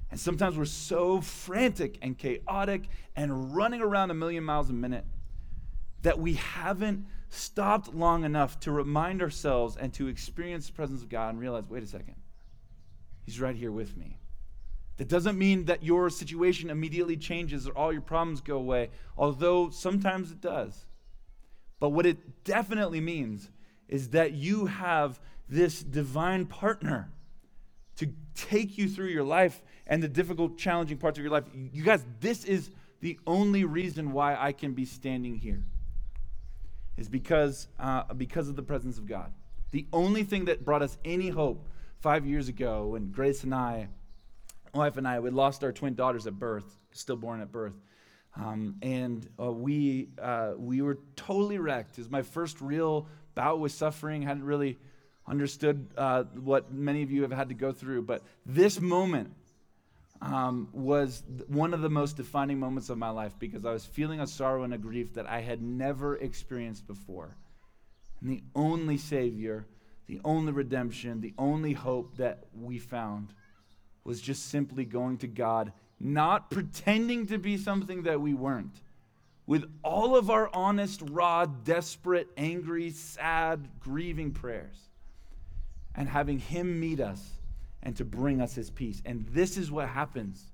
[0.09, 2.83] And sometimes we're so frantic and chaotic
[3.15, 5.05] and running around a million miles a minute
[6.03, 11.09] that we haven't stopped long enough to remind ourselves and to experience the presence of
[11.09, 12.15] God and realize wait a second,
[13.23, 14.19] He's right here with me.
[14.95, 19.69] That doesn't mean that your situation immediately changes or all your problems go away, although
[19.69, 20.85] sometimes it does.
[21.79, 23.51] But what it definitely means
[23.87, 27.11] is that you have this divine partner
[27.97, 31.43] to take you through your life and the difficult, challenging parts of your life.
[31.53, 35.63] You guys, this is the only reason why I can be standing here.
[36.97, 39.31] Is because, uh, because of the presence of God.
[39.71, 41.67] The only thing that brought us any hope
[41.99, 43.89] five years ago when Grace and I,
[44.73, 47.75] wife and I, we lost our twin daughters at birth, stillborn at birth.
[48.35, 51.97] Um, and uh, we, uh, we were totally wrecked.
[51.97, 54.21] It was my first real bout with suffering.
[54.21, 54.77] Hadn't really
[55.27, 58.03] understood uh, what many of you have had to go through.
[58.03, 59.33] But this moment
[60.21, 64.19] um, was one of the most defining moments of my life because I was feeling
[64.19, 67.35] a sorrow and a grief that I had never experienced before.
[68.21, 69.67] And the only Savior,
[70.07, 73.33] the only redemption, the only hope that we found
[74.03, 78.81] was just simply going to God, not pretending to be something that we weren't.
[79.45, 84.86] With all of our honest, raw, desperate, angry, sad, grieving prayers,
[85.97, 87.37] and having Him meet us
[87.83, 89.01] and to bring us his peace.
[89.05, 90.51] And this is what happens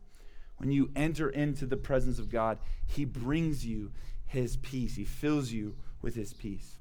[0.58, 2.60] when you enter into the presence of God.
[2.86, 3.92] He brings you
[4.26, 6.80] his peace, he fills you with his peace.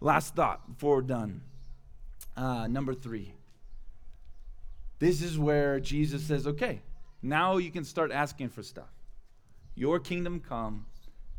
[0.00, 1.42] Last thought before we're done.
[2.36, 3.34] Uh, number three.
[4.98, 6.80] This is where Jesus says, okay,
[7.22, 8.90] now you can start asking for stuff.
[9.74, 10.86] Your kingdom come,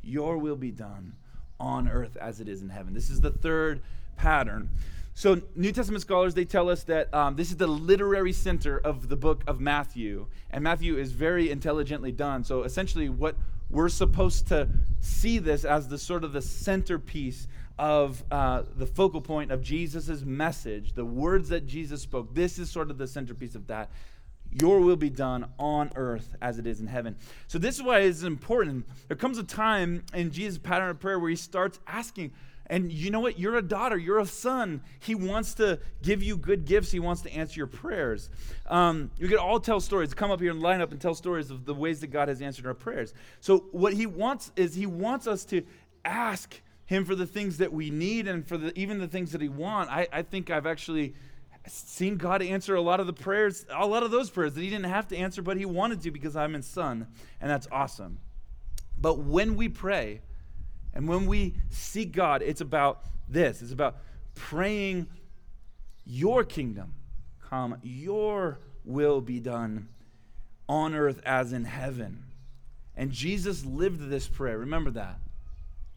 [0.02, 1.16] your will be done
[1.60, 2.94] on earth as it is in heaven.
[2.94, 3.82] This is the third
[4.18, 4.70] pattern.
[5.16, 9.10] So, New Testament scholars they tell us that um, this is the literary center of
[9.10, 12.44] the book of Matthew, and Matthew is very intelligently done.
[12.44, 13.36] So, essentially, what
[13.70, 14.68] we're supposed to
[15.00, 17.48] see this as the sort of the centerpiece
[17.78, 22.34] of uh, the focal point of Jesus' message, the words that Jesus spoke.
[22.34, 23.92] This is sort of the centerpiece of that.
[24.62, 27.16] Your will be done on earth as it is in heaven.
[27.48, 28.88] So, this is why it's important.
[29.10, 32.32] There comes a time in Jesus' pattern of prayer where he starts asking,
[32.74, 33.38] and you know what?
[33.38, 34.82] You're a daughter, you're a son.
[35.00, 38.32] He wants to give you good gifts, He wants to answer your prayers.
[38.66, 41.52] Um, you could all tell stories, come up here and line up and tell stories
[41.52, 43.14] of the ways that God has answered our prayers.
[43.42, 45.62] So, what He wants is He wants us to
[46.04, 49.42] ask Him for the things that we need and for the, even the things that
[49.42, 49.92] He wants.
[49.92, 51.14] I, I think I've actually
[51.68, 54.72] seen God answer a lot of the prayers, a lot of those prayers that He
[54.72, 57.06] didn't have to answer, but He wanted to because I'm His son,
[57.40, 58.18] and that's awesome.
[58.98, 60.22] But when we pray,
[60.94, 63.98] and when we seek God, it's about this it's about
[64.36, 65.08] praying,
[66.06, 66.94] Your kingdom
[67.42, 69.88] come, Your will be done
[70.68, 72.24] on earth as in heaven.
[72.96, 74.60] And Jesus lived this prayer.
[74.60, 75.20] Remember that.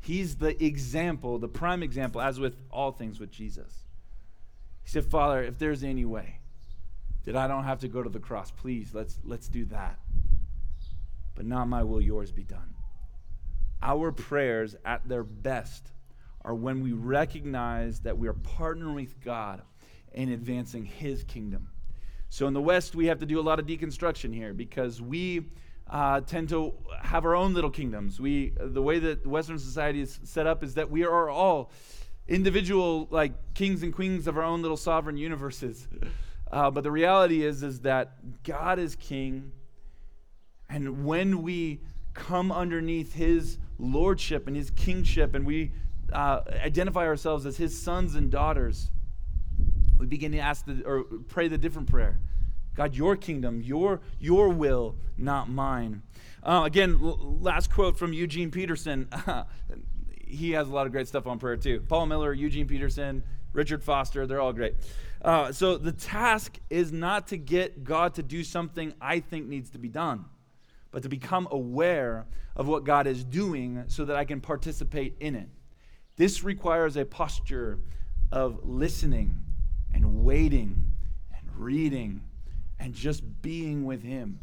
[0.00, 3.72] He's the example, the prime example, as with all things with Jesus.
[4.82, 6.38] He said, Father, if there's any way
[7.24, 9.98] that I don't have to go to the cross, please, let's, let's do that.
[11.34, 12.75] But not my will, yours be done.
[13.82, 15.92] Our prayers at their best
[16.44, 19.62] are when we recognize that we are partnering with God
[20.12, 21.68] in advancing His kingdom.
[22.28, 25.46] So in the West, we have to do a lot of deconstruction here because we
[25.88, 28.20] uh, tend to have our own little kingdoms.
[28.20, 31.70] We, the way that Western society is set up is that we are all
[32.28, 35.86] individual like kings and queens of our own little sovereign universes.
[36.50, 39.52] Uh, but the reality is, is that God is king.
[40.68, 41.80] And when we
[42.14, 45.72] come underneath his lordship and his kingship and we
[46.12, 48.90] uh, identify ourselves as his sons and daughters,
[49.98, 52.20] we begin to ask the, or pray the different prayer.
[52.74, 56.02] God, your kingdom, your, your will, not mine.
[56.42, 59.08] Uh, again, l- last quote from Eugene Peterson.
[60.26, 61.80] he has a lot of great stuff on prayer too.
[61.88, 63.22] Paul Miller, Eugene Peterson,
[63.52, 64.74] Richard Foster, they're all great.
[65.22, 69.70] Uh, so the task is not to get God to do something I think needs
[69.70, 70.26] to be done,
[70.96, 72.24] but to become aware
[72.56, 75.50] of what God is doing so that I can participate in it.
[76.16, 77.80] This requires a posture
[78.32, 79.34] of listening
[79.92, 80.92] and waiting
[81.36, 82.22] and reading
[82.80, 84.40] and just being with Him,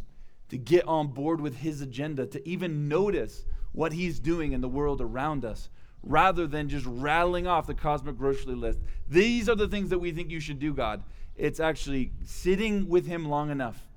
[0.50, 4.70] to get on board with His agenda, to even notice what He's doing in the
[4.70, 5.70] world around us,
[6.04, 8.78] rather than just rattling off the cosmic grocery list.
[9.10, 11.02] These are the things that we think you should do, God.
[11.36, 13.88] It's actually sitting with Him long enough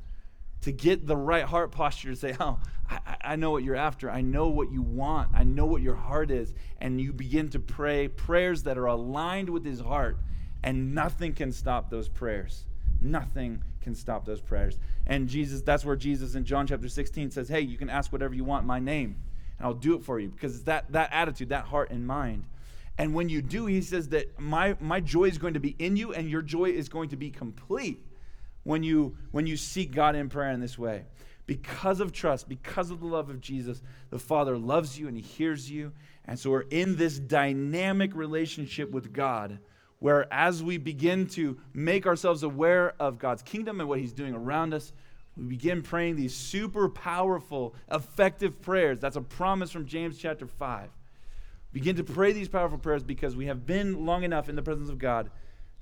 [0.67, 2.59] to get the right heart posture to say, Oh,
[2.91, 4.11] I, I, know what you're after.
[4.11, 5.29] I know what you want.
[5.33, 6.55] I know what your heart is.
[6.81, 10.19] And you begin to pray prayers that are aligned with His heart,
[10.64, 12.64] and nothing can stop those prayers.
[13.01, 14.81] Nothing can stop those prayers.
[15.07, 18.35] And Jesus, that's where Jesus in John chapter 16 says, Hey, you can ask whatever
[18.35, 19.14] you want my name,
[19.59, 20.31] and I'll do it for you.
[20.31, 22.43] Because it's that, that attitude, that heart and mind.
[22.99, 25.97] And when you do, he says that my, my joy is going to be in
[25.97, 28.03] you, and your joy is going to be complete
[28.67, 31.05] when you when you seek God in prayer in this way.
[31.47, 35.23] Because of trust, because of the love of Jesus, the Father loves you and he
[35.23, 35.93] hears you.
[36.25, 39.61] And so we're in this dynamic relationship with God
[40.01, 44.35] where as we begin to make ourselves aware of God's kingdom and what He's doing
[44.35, 44.93] around us,
[45.37, 48.99] we begin praying these super powerful, effective prayers.
[48.99, 50.91] That's a promise from James chapter 5.
[51.73, 54.89] Begin to pray these powerful prayers because we have been long enough in the presence
[54.89, 55.31] of God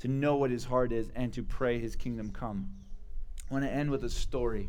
[0.05, 2.69] to know what His heart is and to pray His kingdom come.
[3.51, 4.69] I want to end with a story.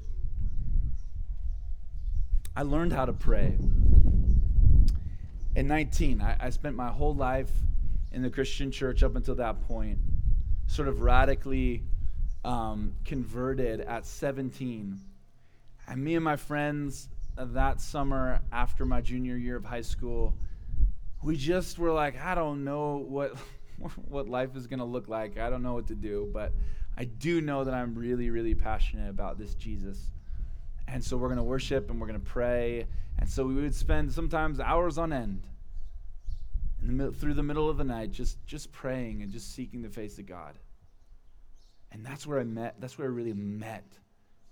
[2.56, 3.58] I learned how to pray.
[5.58, 7.52] In 19, I, I spent my whole life
[8.14, 10.00] in the Christian church up until that point,
[10.68, 11.84] sort of radically
[12.46, 14.98] um, converted at 17.
[15.90, 20.34] And me and my friends that summer after my junior year of high school,
[21.22, 23.36] we just were like, I don't know what
[24.08, 25.38] what life is going to look like.
[25.38, 26.54] I don't know what to do, but
[26.98, 30.10] I do know that I'm really, really passionate about this Jesus.
[30.88, 32.88] And so we're going to worship and we're going to pray.
[33.20, 35.48] And so we would spend sometimes hours on end
[36.82, 40.20] the, through the middle of the night, just, just praying and just seeking the face
[40.20, 40.58] of God.
[41.92, 43.86] And that's where I met, that's where I really met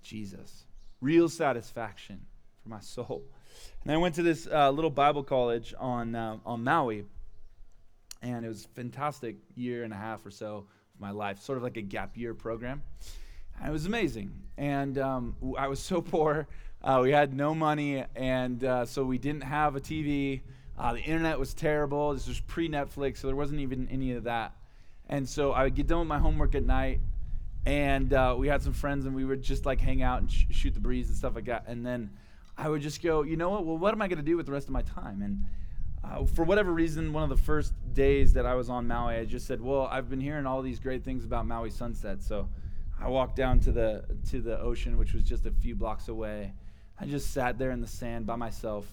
[0.02, 0.66] Jesus.
[1.02, 2.26] Real satisfaction
[2.62, 3.24] for my soul.
[3.84, 7.06] And I went to this uh, little Bible college on, uh, on Maui,
[8.24, 10.66] and it was a fantastic year and a half or so
[10.96, 12.82] of my life, sort of like a gap year program.
[13.60, 14.32] And it was amazing.
[14.58, 16.48] And um, I was so poor.
[16.82, 20.42] Uh, we had no money, and uh, so we didn't have a TV.
[20.78, 22.14] Uh, the internet was terrible.
[22.14, 24.54] This was pre Netflix, so there wasn't even any of that.
[25.08, 27.00] And so I would get done with my homework at night,
[27.66, 30.46] and uh, we had some friends, and we would just like hang out and sh-
[30.50, 31.66] shoot the breeze and stuff like that.
[31.68, 32.10] And then
[32.58, 33.66] I would just go, you know what?
[33.66, 35.22] Well, what am I going to do with the rest of my time?
[35.22, 35.46] And
[36.04, 39.26] uh, for whatever reason, one of the first days that I was on Maui, I
[39.26, 42.50] just said, well, I've been hearing all these great things about Maui sunset, so
[43.00, 46.54] I walked down to the to the ocean, which was just a few blocks away.
[47.00, 48.86] I just sat there in the sand by myself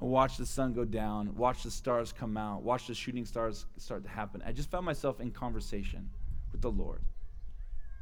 [0.00, 3.64] I watched the sun go down, watched the stars come out, watched the shooting stars
[3.78, 4.42] start to happen.
[4.44, 6.10] I just found myself in conversation
[6.52, 7.02] with the Lord.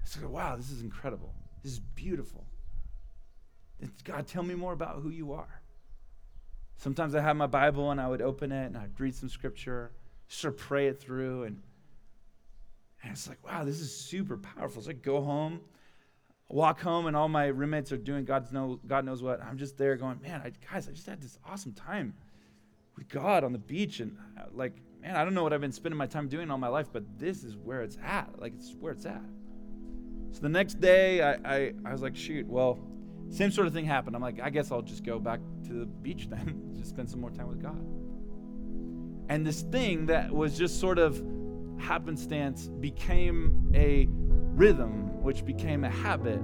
[0.03, 1.33] I said, wow, this is incredible.
[1.63, 2.47] This is beautiful.
[4.03, 5.61] God, tell me more about who you are.
[6.77, 9.93] Sometimes I have my Bible and I would open it and I'd read some scripture,
[10.29, 11.63] sort of pray it through, and,
[13.03, 14.83] and it's like, wow, this is super powerful.
[14.83, 15.61] So I go home
[16.49, 19.43] walk home and all my roommates are doing God's know, God knows what.
[19.43, 22.15] I'm just there going, man, I, guys, I just had this awesome time
[22.97, 24.01] with God on the beach.
[24.01, 26.59] And uh, like, man, I don't know what I've been spending my time doing all
[26.59, 28.29] my life, but this is where it's at.
[28.39, 29.23] Like, it's where it's at.
[30.33, 32.79] So the next day, I, I, I was like, shoot, well,
[33.35, 34.15] same sort of thing happened.
[34.15, 37.21] I'm like, I guess I'll just go back to the beach then, just spend some
[37.21, 37.85] more time with God.
[39.29, 41.21] And this thing that was just sort of
[41.79, 46.41] happenstance became a rhythm, which became a habit,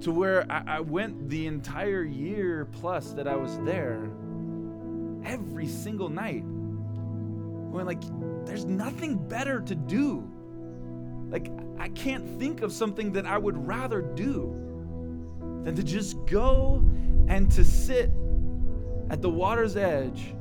[0.00, 4.10] to where I, I went the entire year plus that I was there
[5.24, 6.42] every single night.
[6.42, 8.02] Going like,
[8.44, 10.28] there's nothing better to do.
[11.30, 14.60] Like, I can't think of something that I would rather do
[15.64, 16.82] than to just go
[17.28, 18.10] and to sit
[19.10, 20.34] at the water's edge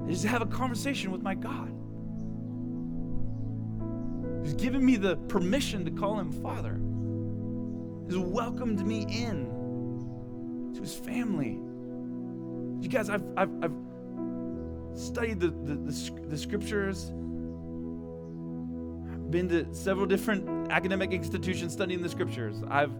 [0.00, 1.72] and Just have a conversation with my God.
[4.42, 6.80] He's given me the permission to call him Father.
[8.06, 11.60] He's welcomed me in to his family.
[12.82, 13.74] You guys, I've, I've, I've
[14.94, 17.12] studied the, the, the, the scriptures.
[19.30, 22.62] Been to several different academic institutions studying the scriptures.
[22.68, 22.92] I've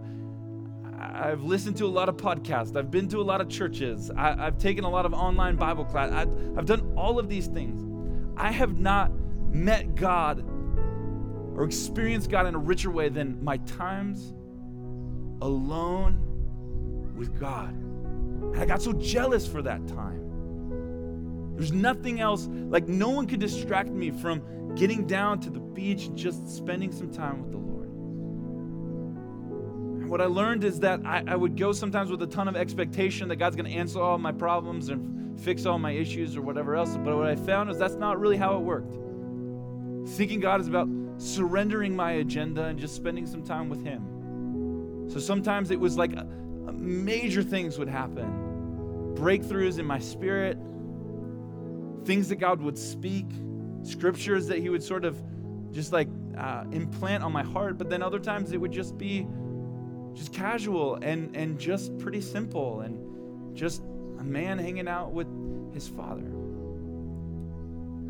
[1.00, 2.76] I've listened to a lot of podcasts.
[2.76, 4.10] I've been to a lot of churches.
[4.10, 6.12] I, have taken a lot of online Bible class.
[6.12, 6.22] I,
[6.56, 7.82] I've done all of these things.
[8.36, 9.10] I have not
[9.50, 10.44] met God
[11.56, 14.34] or experienced God in a richer way than my times
[15.42, 17.74] alone with God.
[17.74, 21.54] And I got so jealous for that time.
[21.56, 24.42] There's nothing else, like, no one could distract me from
[24.76, 27.88] getting down to the beach and just spending some time with the Lord.
[30.00, 32.56] And what I learned is that I, I would go sometimes with a ton of
[32.56, 36.42] expectation that God's going to answer all my problems and fix all my issues or
[36.42, 36.96] whatever else.
[36.96, 38.96] But what I found is that's not really how it worked.
[40.08, 45.08] Seeking God is about surrendering my agenda and just spending some time with Him.
[45.08, 46.26] So sometimes it was like a,
[46.68, 48.46] a major things would happen
[49.14, 50.56] breakthroughs in my spirit,
[52.06, 53.26] things that God would speak,
[53.82, 55.20] scriptures that He would sort of
[55.72, 57.78] just like uh, implant on my heart.
[57.78, 59.26] But then other times it would just be
[60.14, 63.82] just casual and, and just pretty simple and just
[64.18, 65.26] a man hanging out with
[65.72, 66.26] his father.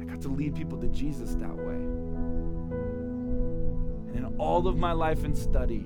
[0.00, 1.74] I got to lead people to Jesus that way.
[4.14, 5.84] And in all of my life and study,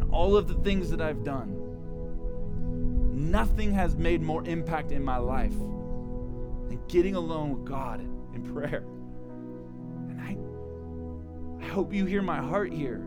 [0.00, 1.60] and all of the things that I've done,
[3.30, 5.56] nothing has made more impact in my life
[6.68, 8.00] than getting alone with God
[8.34, 8.84] in prayer.
[10.08, 13.06] And I, I hope you hear my heart here.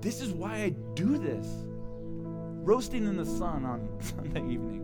[0.00, 1.46] This is why I do this.
[2.66, 4.82] Roasting in the sun on Sunday evening.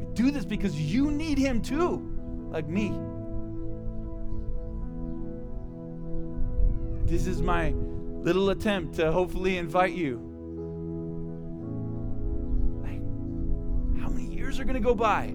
[0.00, 2.06] I do this because you need Him too,
[2.50, 2.92] like me.
[7.06, 7.70] This is my
[8.22, 10.16] little attempt to hopefully invite you.
[12.82, 13.00] Like,
[14.02, 15.34] how many years are going to go by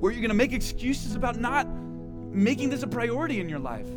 [0.00, 3.88] where you're going to make excuses about not making this a priority in your life?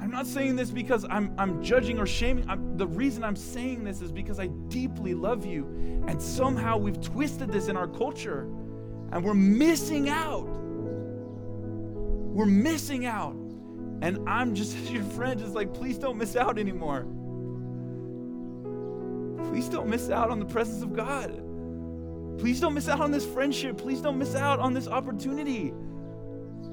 [0.00, 2.48] I'm not saying this because I'm, I'm judging or shaming.
[2.48, 5.64] I'm, the reason I'm saying this is because I deeply love you.
[6.06, 8.42] And somehow we've twisted this in our culture
[9.10, 10.46] and we're missing out.
[12.36, 13.34] We're missing out.
[14.02, 17.06] And I'm just your friend, just like, please don't miss out anymore.
[19.50, 21.42] Please don't miss out on the presence of God.
[22.38, 23.78] Please don't miss out on this friendship.
[23.78, 25.72] Please don't miss out on this opportunity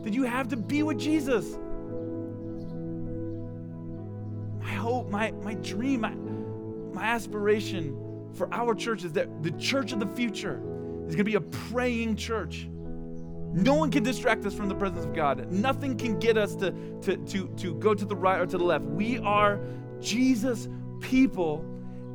[0.03, 1.57] that you have to be with Jesus.
[4.59, 6.13] My hope, my, my dream, my,
[6.93, 10.55] my aspiration for our church is that the church of the future
[11.07, 12.67] is going to be a praying church
[13.53, 15.51] no one can distract us from the presence of God.
[15.51, 16.71] Nothing can get us to,
[17.03, 18.83] to, to, to go to the right or to the left.
[18.85, 19.59] We are
[19.99, 20.67] Jesus
[21.01, 21.63] people,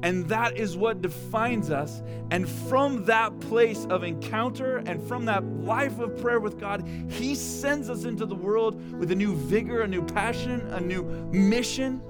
[0.02, 2.02] and that is what defines us.
[2.30, 7.34] And from that place of encounter and from that life of prayer with God, He
[7.34, 12.00] sends us into the world with a new vigor, a new passion, a new mission.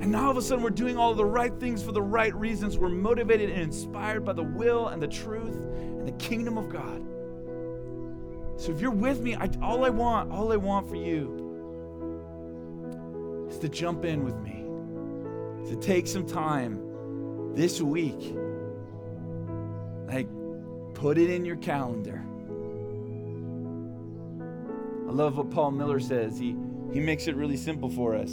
[0.00, 2.34] And now all of a sudden, we're doing all the right things for the right
[2.34, 2.78] reasons.
[2.78, 7.06] We're motivated and inspired by the will and the truth and the kingdom of God.
[8.60, 11.48] So if you're with me, I, all I want, all I want for you
[13.50, 14.59] is to jump in with me,
[15.68, 18.34] to take some time this week.
[20.06, 20.28] Like,
[20.94, 22.22] put it in your calendar.
[25.08, 26.38] I love what Paul Miller says.
[26.38, 26.56] He,
[26.92, 28.30] he makes it really simple for us.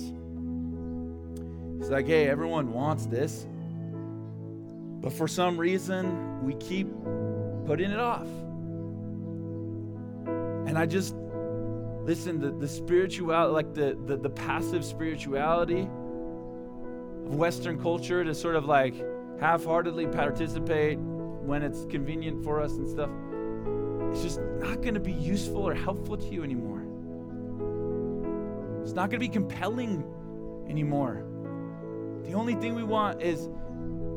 [1.78, 3.47] He's like, hey, everyone wants this,
[5.01, 6.88] but for some reason, we keep
[7.65, 8.28] putting it off.
[10.67, 11.15] And I just,
[12.03, 15.88] listen, the, the spirituality, like the, the, the passive spirituality
[17.30, 18.95] Western culture to sort of like
[19.39, 23.09] half heartedly participate when it's convenient for us and stuff,
[24.11, 26.82] it's just not going to be useful or helpful to you anymore.
[28.84, 30.03] It's not going to be compelling
[30.69, 31.23] anymore.
[32.23, 33.49] The only thing we want is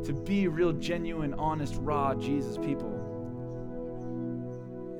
[0.06, 2.96] to be real, genuine, honest, raw Jesus people.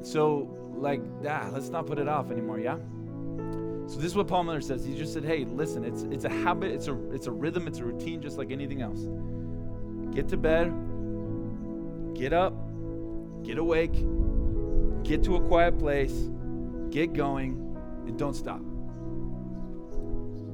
[0.02, 1.52] So like that.
[1.52, 2.78] Let's not put it off anymore, yeah?
[3.90, 4.84] So this is what Paul Miller says.
[4.84, 7.80] He just said, "Hey, listen, it's it's a habit, it's a it's a rhythm, it's
[7.80, 9.00] a routine just like anything else.
[10.14, 10.72] Get to bed,
[12.14, 12.54] get up,
[13.42, 13.94] get awake,
[15.02, 16.30] get to a quiet place,
[16.90, 17.76] get going,
[18.06, 18.60] and don't stop."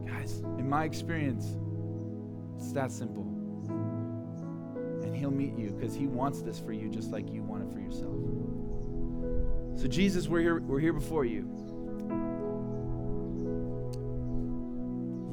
[0.07, 1.59] Guys, in my experience,
[2.57, 3.25] it's that simple.
[5.03, 7.71] And He'll meet you because He wants this for you just like you want it
[7.71, 8.17] for yourself.
[9.79, 11.66] So, Jesus, we're here, we're here before you.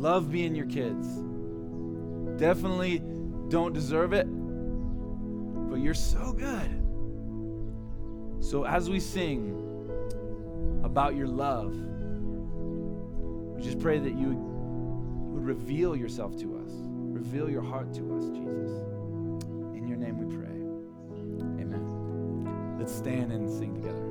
[0.04, 1.08] Love being your kids.
[2.38, 3.02] Definitely
[3.48, 4.26] don't deserve it,
[5.70, 6.70] but you're so good.
[8.44, 9.58] So, as we sing
[10.84, 11.74] about your love,
[13.56, 14.34] we just pray that you
[15.32, 18.84] would reveal yourself to us, reveal your heart to us, Jesus.
[19.74, 21.64] In your name we pray.
[21.64, 22.76] Amen.
[22.78, 24.03] Let's stand and sing together.